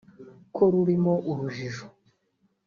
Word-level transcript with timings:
ko 0.55 0.63
rurimo 0.71 1.13
urujijo 1.31 1.85